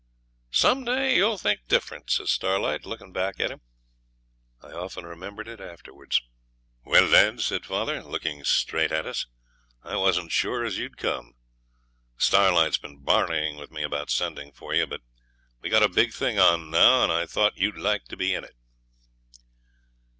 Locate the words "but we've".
14.87-15.71